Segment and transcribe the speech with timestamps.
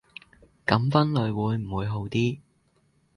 [0.65, 2.39] 噉分類會唔會好啲